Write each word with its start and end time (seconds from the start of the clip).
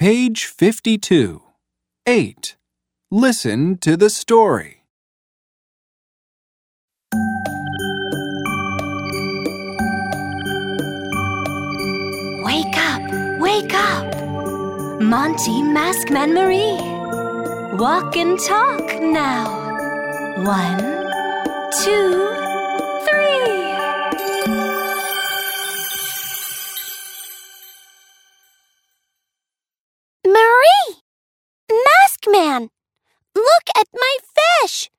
Page 0.00 0.46
52. 0.46 1.42
8. 2.06 2.56
Listen 3.10 3.76
to 3.76 3.98
the 3.98 4.08
story. 4.08 4.86
Wake 12.42 12.78
up, 12.78 13.02
wake 13.42 13.74
up. 13.74 15.02
Monty 15.02 15.60
Maskman 15.76 16.32
Marie. 16.32 16.80
Walk 17.76 18.16
and 18.16 18.40
talk 18.40 19.02
now. 19.02 19.52
One, 20.42 20.80
two, 21.84 22.24
three. 23.06 23.89
Look 33.34 33.66
at 33.76 33.88
my 33.94 34.16
fish! 34.62 34.90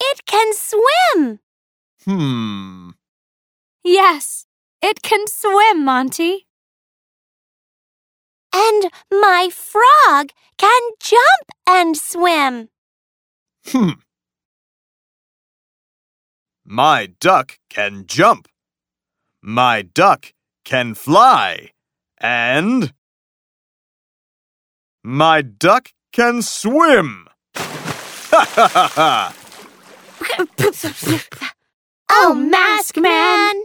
It 0.00 0.24
can 0.26 0.52
swim! 0.54 1.40
Hmm. 2.04 2.90
Yes, 3.82 4.46
it 4.82 5.02
can 5.02 5.26
swim, 5.26 5.84
Monty. 5.84 6.46
And 8.54 8.90
my 9.10 9.48
frog 9.50 10.30
can 10.56 10.82
jump 11.00 11.46
and 11.66 11.96
swim! 11.96 12.68
Hmm. 13.66 14.00
My 16.64 17.06
duck 17.20 17.58
can 17.68 18.06
jump. 18.06 18.48
My 19.42 19.82
duck 19.82 20.32
can 20.64 20.94
fly. 20.94 21.72
And. 22.18 22.94
My 25.02 25.42
duck 25.42 25.90
can 26.12 26.40
swim. 26.40 27.23
Oh, 32.16 32.34
Maskman! 32.34 33.62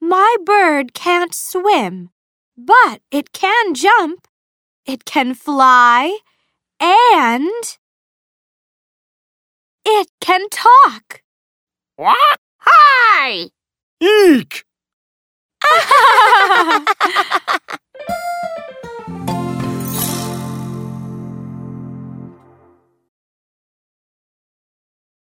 My 0.00 0.36
bird 0.44 0.94
can't 0.94 1.34
swim, 1.34 2.10
but 2.56 3.00
it 3.10 3.32
can 3.32 3.74
jump. 3.74 4.28
It 4.86 5.04
can 5.04 5.34
fly 5.34 6.18
and 6.80 7.78
it 9.84 10.08
can 10.20 10.48
talk. 10.50 11.22
What? 11.96 12.38
Hi! 12.58 13.50
Eek! 14.00 14.64